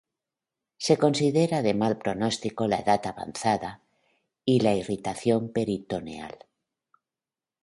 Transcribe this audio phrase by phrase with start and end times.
[0.85, 3.83] Se considera de mal pronostico la edad avanzada
[4.43, 6.39] y la irritación peritoneal.